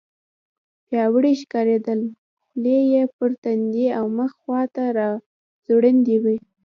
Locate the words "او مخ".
3.97-4.31